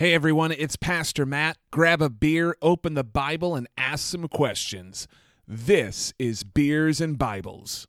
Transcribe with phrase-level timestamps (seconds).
[0.00, 1.58] Hey everyone, it's Pastor Matt.
[1.70, 5.06] Grab a beer, open the Bible, and ask some questions.
[5.46, 7.86] This is Beers and Bibles.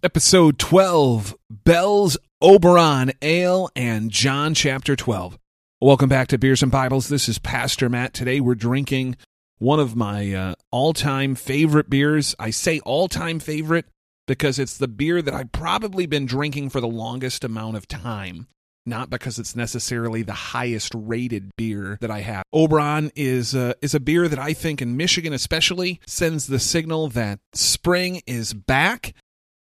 [0.00, 5.40] Episode 12 Bell's Oberon Ale and John chapter 12.
[5.80, 7.08] Welcome back to Beers and Bibles.
[7.08, 8.14] This is Pastor Matt.
[8.14, 9.16] Today we're drinking
[9.58, 12.36] one of my uh, all time favorite beers.
[12.38, 13.86] I say all time favorite
[14.28, 18.46] because it's the beer that I've probably been drinking for the longest amount of time
[18.86, 22.44] not because it's necessarily the highest rated beer that I have.
[22.52, 27.08] Oberon is uh, is a beer that I think in Michigan especially sends the signal
[27.10, 29.14] that spring is back.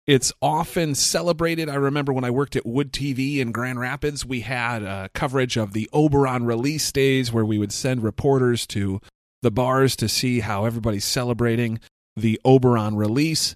[0.05, 1.67] It's often celebrated.
[1.67, 5.57] I remember when I worked at Wood TV in Grand Rapids, we had uh, coverage
[5.57, 9.01] of the Oberon release days where we would send reporters to
[9.41, 11.79] the bars to see how everybody's celebrating
[12.15, 13.55] the Oberon release.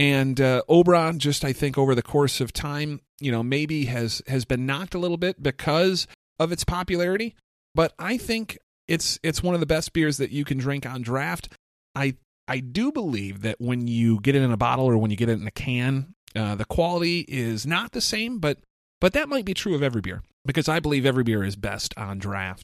[0.00, 4.22] And uh, Oberon, just I think over the course of time, you know, maybe has
[4.26, 6.06] has been knocked a little bit because
[6.38, 7.36] of its popularity.
[7.74, 8.56] But I think
[8.88, 11.52] it's it's one of the best beers that you can drink on draft.
[11.94, 12.14] I
[12.48, 15.28] I do believe that when you get it in a bottle or when you get
[15.28, 18.38] it in a can, uh, the quality is not the same.
[18.38, 18.56] But
[19.02, 21.92] but that might be true of every beer because I believe every beer is best
[21.98, 22.62] on draft.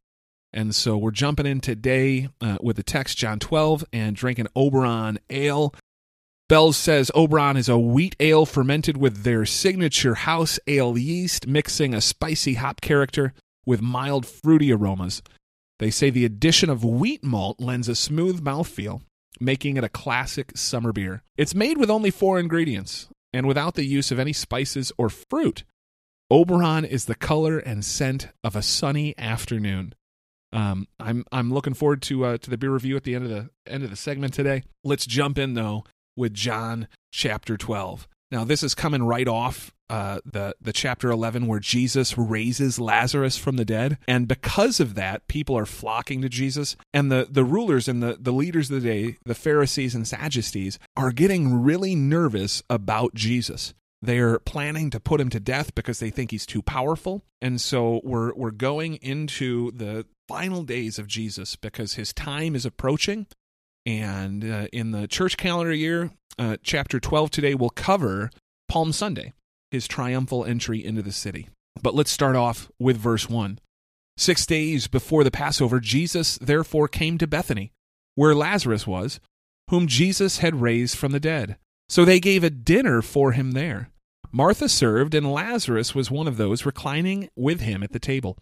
[0.54, 5.18] And so we're jumping in today uh, with the text John 12 and drinking Oberon
[5.28, 5.74] Ale.
[6.48, 11.92] Bell's says Oberon is a wheat ale fermented with their signature house ale yeast, mixing
[11.92, 13.32] a spicy hop character
[13.64, 15.22] with mild fruity aromas.
[15.80, 19.02] They say the addition of wheat malt lends a smooth mouthfeel,
[19.40, 21.24] making it a classic summer beer.
[21.36, 25.64] It's made with only four ingredients and without the use of any spices or fruit.
[26.30, 29.96] Oberon is the color and scent of a sunny afternoon.
[30.52, 33.30] Um, I'm I'm looking forward to uh, to the beer review at the end of
[33.30, 34.62] the end of the segment today.
[34.84, 35.84] Let's jump in though
[36.16, 38.08] with John chapter 12.
[38.30, 43.36] Now, this is coming right off uh, the the chapter 11 where Jesus raises Lazarus
[43.36, 47.44] from the dead, and because of that, people are flocking to Jesus, and the the
[47.44, 51.94] rulers and the the leaders of the day, the Pharisees and Sadducees, are getting really
[51.94, 53.74] nervous about Jesus.
[54.02, 58.00] They're planning to put him to death because they think he's too powerful, and so
[58.02, 63.28] we're we're going into the final days of Jesus because his time is approaching
[63.86, 68.30] and uh, in the church calendar year, uh, chapter 12 today will cover
[68.68, 69.32] Palm Sunday,
[69.70, 71.48] his triumphal entry into the city.
[71.80, 73.60] But let's start off with verse 1.
[74.18, 77.70] Six days before the Passover, Jesus therefore came to Bethany,
[78.16, 79.20] where Lazarus was,
[79.70, 81.56] whom Jesus had raised from the dead.
[81.88, 83.90] So they gave a dinner for him there.
[84.32, 88.36] Martha served, and Lazarus was one of those reclining with him at the table.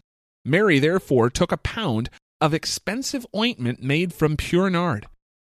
[0.45, 2.09] Mary therefore took a pound
[2.41, 5.07] of expensive ointment made from pure nard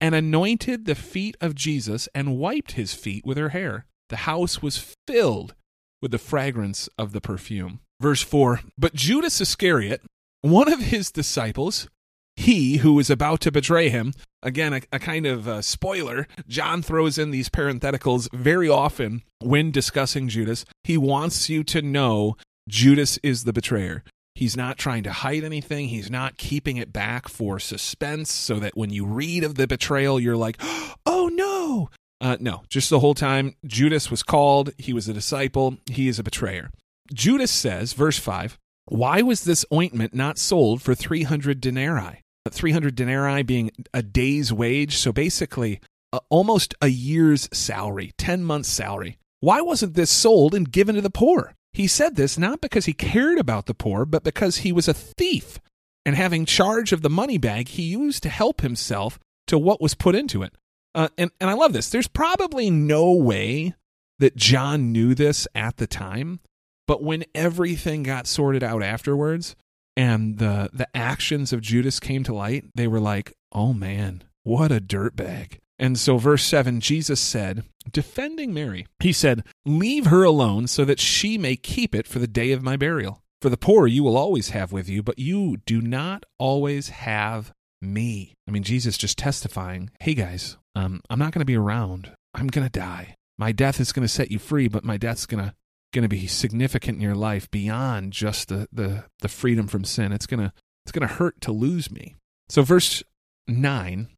[0.01, 3.85] and anointed the feet of Jesus and wiped his feet with her hair.
[4.09, 5.55] The house was filled
[6.01, 7.79] with the fragrance of the perfume.
[7.99, 10.01] Verse 4 But Judas Iscariot,
[10.41, 11.87] one of his disciples,
[12.35, 16.81] he who was about to betray him, again, a, a kind of a spoiler, John
[16.81, 20.63] throws in these parentheticals very often when discussing Judas.
[20.83, 22.37] He wants you to know
[22.69, 24.03] Judas is the betrayer.
[24.39, 25.89] He's not trying to hide anything.
[25.89, 30.17] He's not keeping it back for suspense so that when you read of the betrayal,
[30.17, 30.55] you're like,
[31.05, 31.89] oh no.
[32.21, 34.69] Uh, no, just the whole time, Judas was called.
[34.77, 35.75] He was a disciple.
[35.87, 36.69] He is a betrayer.
[37.13, 42.21] Judas says, verse 5, why was this ointment not sold for 300 denarii?
[42.49, 44.95] 300 denarii being a day's wage.
[44.95, 45.81] So basically,
[46.13, 49.17] uh, almost a year's salary, 10 months' salary.
[49.41, 51.55] Why wasn't this sold and given to the poor?
[51.73, 54.93] He said this not because he cared about the poor, but because he was a
[54.93, 55.59] thief,
[56.05, 59.95] and having charge of the money bag, he used to help himself to what was
[59.95, 60.53] put into it.
[60.95, 61.89] Uh, and, and I love this.
[61.89, 63.75] There's probably no way
[64.17, 66.39] that John knew this at the time,
[66.87, 69.55] but when everything got sorted out afterwards
[69.95, 74.71] and the, the actions of Judas came to light, they were like, oh man, what
[74.71, 75.59] a dirtbag.
[75.79, 80.99] And so, verse 7, Jesus said, defending Mary, he said, Leave her alone so that
[80.99, 83.21] she may keep it for the day of my burial.
[83.41, 87.53] For the poor you will always have with you, but you do not always have
[87.81, 88.33] me.
[88.47, 92.11] I mean, Jesus just testifying, Hey guys, um, I'm not going to be around.
[92.33, 93.15] I'm going to die.
[93.37, 95.53] My death is going to set you free, but my death's going to
[95.91, 100.11] going to be significant in your life beyond just the, the, the freedom from sin.
[100.11, 100.53] It's going to
[100.85, 102.15] it's going to hurt to lose me.
[102.49, 103.03] So verse
[103.47, 104.09] 9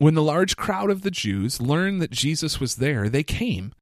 [0.00, 3.74] when the large crowd of the Jews learned that Jesus was there, they came,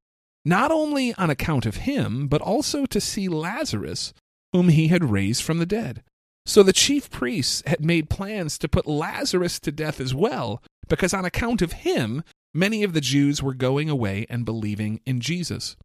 [0.43, 4.13] not only on account of him, but also to see Lazarus,
[4.51, 6.03] whom he had raised from the dead.
[6.45, 11.13] So the chief priests had made plans to put Lazarus to death as well, because
[11.13, 12.21] on account of him,
[12.53, 15.77] many of the Jews were going away and believing in Jesus.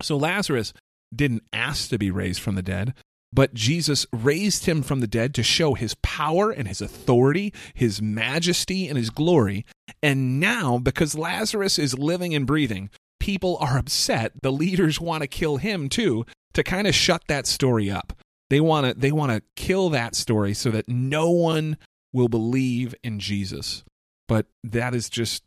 [0.00, 0.72] So Lazarus
[1.12, 2.94] didn't ask to be raised from the dead,
[3.32, 8.02] But Jesus raised him from the dead to show his power and his authority, his
[8.02, 9.64] majesty and his glory.
[10.02, 12.90] And now, because Lazarus is living and breathing,
[13.20, 14.32] people are upset.
[14.42, 18.12] The leaders want to kill him too to kind of shut that story up.
[18.48, 21.76] They want to they want to kill that story so that no one
[22.12, 23.84] will believe in Jesus.
[24.26, 25.44] But that is just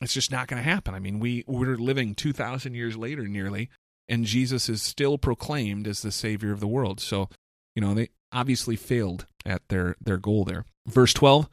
[0.00, 0.94] it's just not going to happen.
[0.94, 3.68] I mean, we we're living 2000 years later nearly
[4.08, 7.00] and Jesus is still proclaimed as the savior of the world.
[7.00, 7.28] So,
[7.74, 10.64] you know, they obviously failed at their their goal there.
[10.86, 11.48] Verse 12,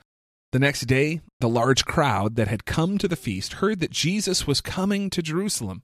[0.52, 4.46] the next day, the large crowd that had come to the feast heard that Jesus
[4.46, 5.82] was coming to Jerusalem.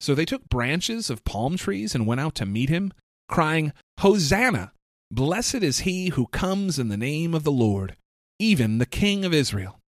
[0.00, 2.92] So they took branches of palm trees and went out to meet him,
[3.28, 4.72] crying, Hosanna!
[5.10, 7.96] Blessed is he who comes in the name of the Lord,
[8.38, 9.78] even the King of Israel.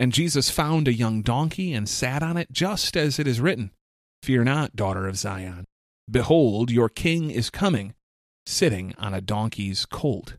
[0.00, 3.70] And Jesus found a young donkey and sat on it, just as it is written
[4.22, 5.66] Fear not, daughter of Zion.
[6.10, 7.94] Behold, your king is coming,
[8.46, 10.36] sitting on a donkey's colt.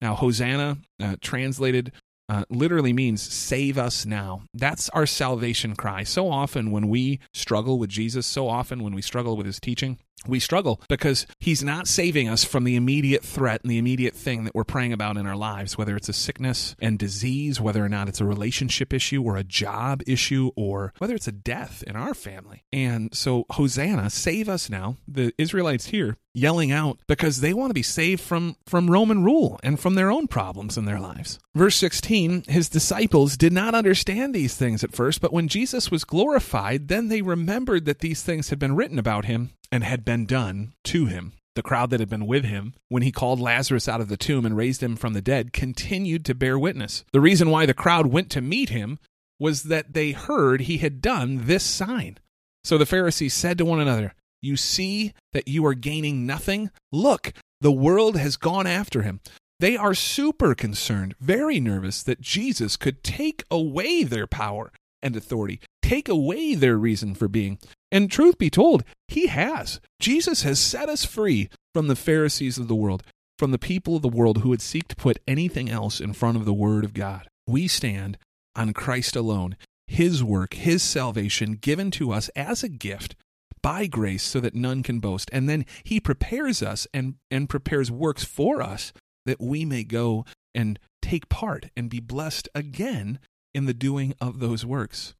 [0.00, 1.92] Now, Hosanna, uh, translated,
[2.28, 4.42] uh, literally means save us now.
[4.52, 6.02] That's our salvation cry.
[6.02, 9.98] So often when we struggle with Jesus, so often when we struggle with his teaching,
[10.28, 14.44] we struggle because he's not saving us from the immediate threat and the immediate thing
[14.44, 17.88] that we're praying about in our lives, whether it's a sickness and disease, whether or
[17.88, 21.96] not it's a relationship issue or a job issue, or whether it's a death in
[21.96, 22.64] our family.
[22.72, 24.96] And so, Hosanna, save us now.
[25.06, 29.58] The Israelites here yelling out because they want to be saved from, from Roman rule
[29.62, 31.38] and from their own problems in their lives.
[31.54, 36.04] Verse 16 His disciples did not understand these things at first, but when Jesus was
[36.04, 40.26] glorified, then they remembered that these things had been written about him and had been
[40.26, 41.32] done to him.
[41.54, 44.44] The crowd that had been with him when he called Lazarus out of the tomb
[44.44, 47.04] and raised him from the dead continued to bear witness.
[47.12, 48.98] The reason why the crowd went to meet him
[49.38, 52.18] was that they heard he had done this sign.
[52.62, 56.70] So the Pharisees said to one another, You see that you are gaining nothing?
[56.92, 59.20] Look, the world has gone after him.
[59.58, 64.72] They are super concerned, very nervous that Jesus could take away their power
[65.02, 67.58] and authority, take away their reason for being.
[67.90, 69.80] And truth be told, he has.
[70.00, 73.02] Jesus has set us free from the Pharisees of the world,
[73.38, 76.36] from the people of the world who would seek to put anything else in front
[76.36, 77.28] of the Word of God.
[77.46, 78.18] We stand
[78.56, 79.56] on Christ alone,
[79.86, 83.14] His work, His salvation given to us as a gift
[83.62, 85.28] by grace so that none can boast.
[85.32, 88.92] And then He prepares us and, and prepares works for us
[89.26, 93.18] that we may go and take part and be blessed again
[93.56, 95.14] in the doing of those works.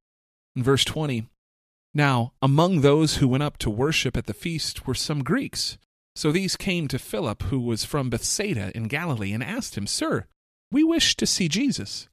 [0.55, 1.27] In verse 20,
[1.95, 5.79] now, among those who went up to worship at the feast were some Greeks.
[6.15, 10.27] So these came to Philip, who was from Bethsaida in Galilee, and asked him, Sir,
[10.71, 12.09] we wish to see Jesus.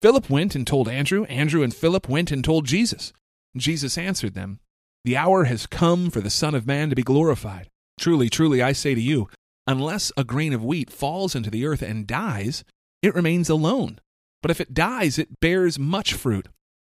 [0.00, 1.24] Philip went and told Andrew.
[1.24, 3.12] Andrew and Philip went and told Jesus.
[3.54, 4.60] Jesus answered them,
[5.04, 7.68] The hour has come for the Son of Man to be glorified.
[8.00, 9.28] Truly, truly, I say to you,
[9.66, 12.64] unless a grain of wheat falls into the earth and dies,
[13.02, 14.00] it remains alone.
[14.46, 16.46] But if it dies, it bears much fruit.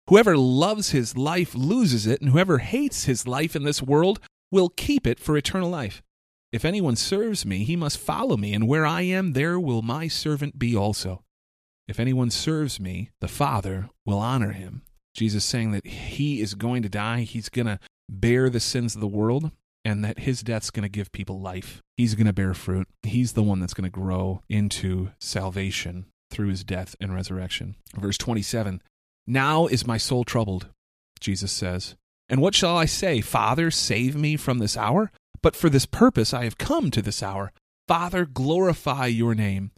[0.10, 4.20] Whoever loves his life loses it, and whoever hates his life in this world
[4.52, 6.04] will keep it for eternal life.
[6.52, 10.10] If anyone serves me, he must follow me, and where I am, there will my
[10.10, 11.24] servant be also.
[11.88, 14.82] If anyone serves me, the Father will honor him.
[15.16, 17.80] Jesus saying that he is going to die, he's going to
[18.10, 19.52] bear the sins of the world,
[19.86, 21.82] and that his death's going to give people life.
[21.96, 22.90] He's going to bear fruit.
[23.04, 27.76] He's the one that's going to grow into salvation through his death and resurrection.
[27.96, 28.82] Verse 27
[29.28, 30.68] now is my soul troubled,
[31.20, 31.96] Jesus says.
[32.30, 33.20] And what shall I say?
[33.20, 35.12] Father, save me from this hour?
[35.44, 37.52] But for this purpose I have come to this hour.
[37.88, 39.72] Father, glorify your name.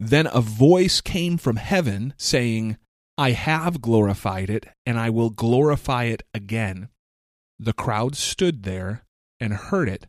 [0.00, 2.78] Then a voice came from heaven saying,
[3.18, 6.88] I have glorified it, and I will glorify it again.
[7.58, 9.04] The crowd stood there
[9.40, 10.06] and heard it,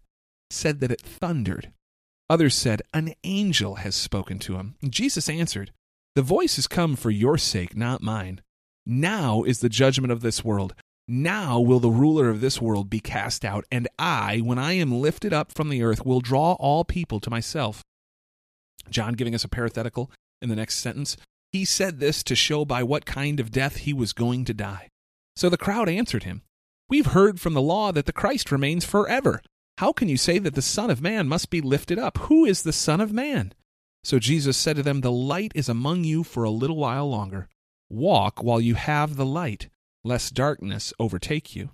[0.52, 1.72] said that it thundered.
[2.30, 4.76] Others said, An angel has spoken to him.
[4.88, 5.72] Jesus answered,
[6.16, 8.42] The voice has come for your sake, not mine.
[8.86, 10.74] Now is the judgment of this world.
[11.08, 14.92] Now will the ruler of this world be cast out, and I, when I am
[14.92, 17.84] lifted up from the earth, will draw all people to myself.
[18.90, 20.12] John giving us a parenthetical
[20.42, 21.18] in the next sentence.
[21.52, 24.90] He said this to show by what kind of death he was going to die.
[25.36, 26.44] So the crowd answered him,
[26.90, 29.42] We've heard from the law that the Christ remains forever.
[29.78, 32.18] How can you say that the Son of Man must be lifted up?
[32.24, 33.54] Who is the Son of Man?
[34.04, 37.48] So Jesus said to them, The light is among you for a little while longer.
[37.90, 39.70] Walk while you have the light,
[40.04, 41.72] lest darkness overtake you.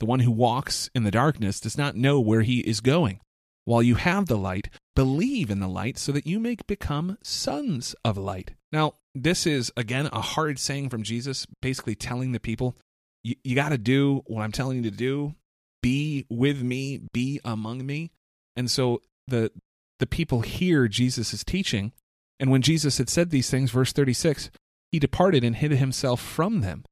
[0.00, 3.20] The one who walks in the darkness does not know where he is going.
[3.64, 7.94] While you have the light, believe in the light so that you may become sons
[8.04, 8.52] of light.
[8.72, 12.76] Now, this is, again, a hard saying from Jesus, basically telling the people,
[13.22, 15.34] you, you got to do what I'm telling you to do.
[15.82, 18.10] Be with me, be among me.
[18.56, 19.52] And so the
[19.98, 21.92] the people hear Jesus' teaching.
[22.40, 24.50] And when Jesus had said these things, verse 36,
[24.92, 26.84] he departed and hid himself from them.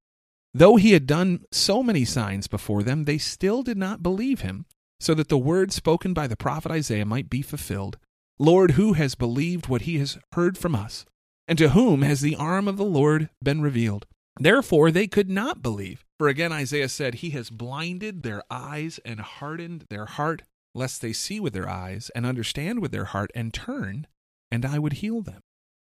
[0.53, 4.67] Though he had done so many signs before them, they still did not believe him,
[4.99, 7.99] so that the word spoken by the prophet Isaiah might be fulfilled
[8.39, 11.07] Lord, who has believed what he has heard from us?
[11.49, 14.05] And to whom has the arm of the Lord been revealed?
[14.39, 16.05] Therefore they could not believe.
[16.19, 20.43] For again Isaiah said, He has blinded their eyes and hardened their heart,
[20.77, 24.07] lest they see with their eyes and understand with their heart and turn,
[24.51, 25.41] and I would heal them.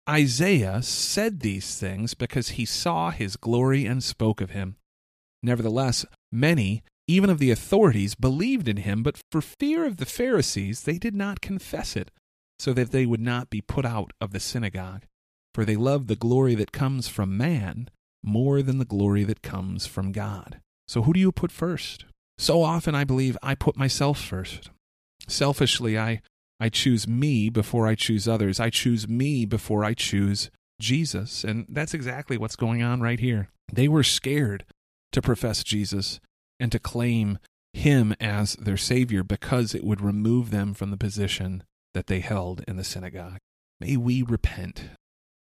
[0.08, 4.76] Isaiah said these things because he saw his glory and spoke of him.
[5.42, 10.82] Nevertheless, many, even of the authorities, believed in him, but for fear of the Pharisees,
[10.82, 12.10] they did not confess it,
[12.58, 15.04] so that they would not be put out of the synagogue.
[15.54, 17.88] For they loved the glory that comes from man
[18.22, 20.60] more than the glory that comes from God.
[20.88, 22.04] So, who do you put first?
[22.38, 24.70] So often, I believe I put myself first.
[25.28, 26.20] Selfishly, I,
[26.60, 28.60] I choose me before I choose others.
[28.60, 30.50] I choose me before I choose
[30.80, 31.44] Jesus.
[31.44, 33.48] And that's exactly what's going on right here.
[33.72, 34.64] They were scared
[35.12, 36.20] to profess Jesus
[36.58, 37.38] and to claim
[37.72, 41.62] him as their Savior because it would remove them from the position
[41.94, 43.38] that they held in the synagogue.
[43.80, 44.90] May we repent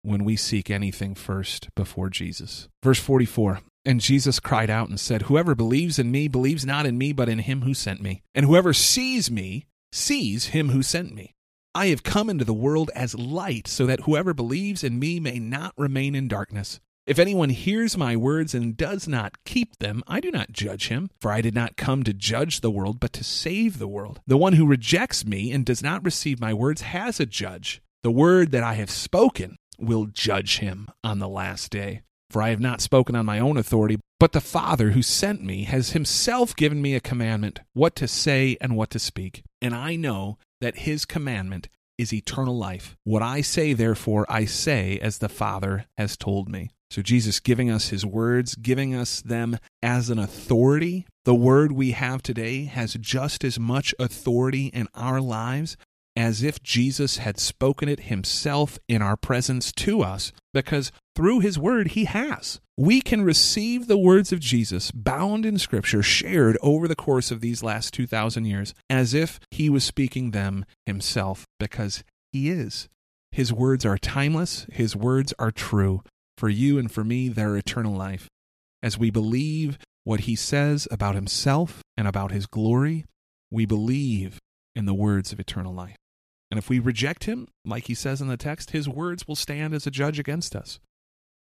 [0.03, 2.69] when we seek anything first before Jesus.
[2.83, 6.99] Verse 44 And Jesus cried out and said, Whoever believes in me believes not in
[6.99, 8.23] me, but in him who sent me.
[8.35, 11.35] And whoever sees me sees him who sent me.
[11.75, 15.39] I have come into the world as light, so that whoever believes in me may
[15.39, 16.81] not remain in darkness.
[17.07, 21.09] If anyone hears my words and does not keep them, I do not judge him,
[21.21, 24.21] for I did not come to judge the world, but to save the world.
[24.27, 27.81] The one who rejects me and does not receive my words has a judge.
[28.03, 32.03] The word that I have spoken will judge him on the last day.
[32.31, 35.65] For I have not spoken on my own authority, but the Father who sent me
[35.65, 39.43] has himself given me a commandment what to say and what to speak.
[39.63, 42.97] And I know that his commandment is eternal life.
[43.05, 46.71] What I say, therefore, I say as the Father has told me.
[46.91, 51.07] So, Jesus giving us his words, giving us them as an authority.
[51.27, 55.77] The word we have today has just as much authority in our lives
[56.19, 61.57] as if Jesus had spoken it himself in our presence to us, because through his
[61.57, 62.59] word he has.
[62.77, 67.41] We can receive the words of Jesus bound in Scripture, shared over the course of
[67.41, 72.89] these last 2,000 years, as if he was speaking them himself, because he is.
[73.31, 76.03] His words are timeless, his words are true.
[76.37, 78.29] For you and for me, they're eternal life.
[78.83, 83.05] As we believe what he says about himself and about his glory,
[83.49, 84.41] we believe
[84.75, 85.97] in the words of eternal life.
[86.51, 89.75] And if we reject him, like he says in the text, his words will stand
[89.75, 90.81] as a judge against us.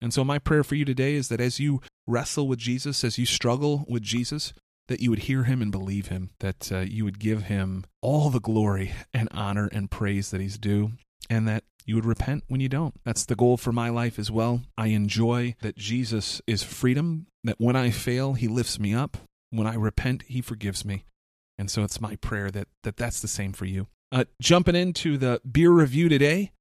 [0.01, 3.17] And so, my prayer for you today is that as you wrestle with Jesus, as
[3.17, 4.53] you struggle with Jesus,
[4.87, 8.29] that you would hear him and believe him, that uh, you would give him all
[8.29, 10.93] the glory and honor and praise that he's due,
[11.29, 12.95] and that you would repent when you don't.
[13.03, 14.61] That's the goal for my life as well.
[14.77, 19.17] I enjoy that Jesus is freedom, that when I fail, he lifts me up.
[19.51, 21.05] When I repent, he forgives me.
[21.57, 23.87] And so it's my prayer that, that that's the same for you.
[24.11, 26.51] Uh, jumping into the beer review today,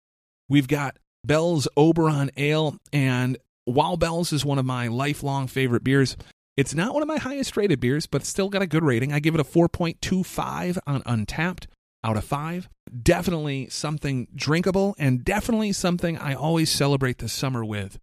[0.48, 2.76] we've got Bell's Oberon Ale.
[2.92, 6.16] And while Bell's is one of my lifelong favorite beers,
[6.56, 9.12] it's not one of my highest rated beers, but still got a good rating.
[9.12, 11.66] I give it a 4.25 on Untappd
[12.04, 12.68] out of 5.
[13.02, 17.98] Definitely something drinkable and definitely something I always celebrate the summer with.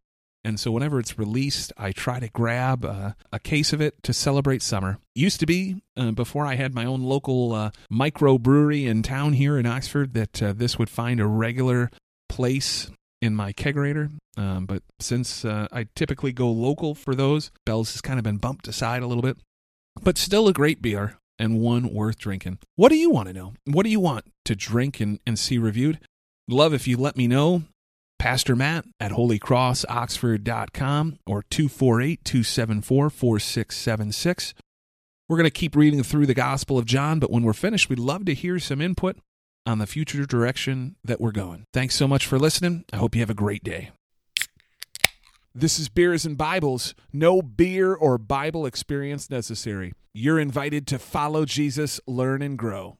[0.45, 4.13] And so whenever it's released, I try to grab a, a case of it to
[4.13, 4.99] celebrate summer.
[5.15, 9.33] Used to be, uh, before I had my own local uh, micro brewery in town
[9.33, 11.89] here in Oxford, that uh, this would find a regular
[12.29, 12.91] place
[13.23, 14.11] in my kegerator.
[14.37, 18.37] Um, but since uh, I typically go local for those, Bell's has kind of been
[18.37, 19.37] bumped aside a little bit.
[20.03, 22.59] But still a great beer and one worth drinking.
[22.75, 23.53] What do you want to know?
[23.65, 25.99] What do you want to drink and, and see reviewed?
[26.47, 27.63] Love if you let me know.
[28.25, 34.55] Pastor Matt at holycrossoxford.com or 248 274 4676.
[35.29, 37.99] We're going to keep reading through the Gospel of John, but when we're finished, we'd
[37.99, 39.17] love to hear some input
[39.67, 41.65] on the future direction that we're going.
[41.71, 42.83] Thanks so much for listening.
[42.91, 43.91] I hope you have a great day.
[45.53, 46.95] This is Beers and Bibles.
[47.13, 49.93] No beer or Bible experience necessary.
[50.15, 52.93] You're invited to follow Jesus, learn, and grow.